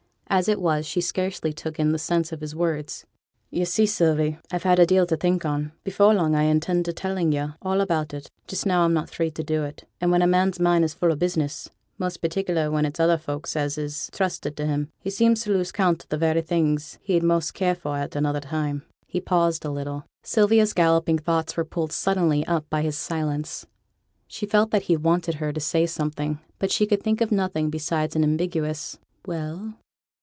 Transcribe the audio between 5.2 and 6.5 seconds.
on; before long I